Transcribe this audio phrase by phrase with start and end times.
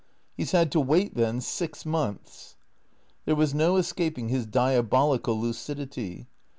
[0.35, 2.55] """He 's had to wait, then, six months?"
[3.25, 6.25] There was no escaping his diabolical lucidity.